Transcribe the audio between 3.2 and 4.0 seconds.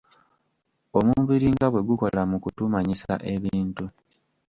ebintu.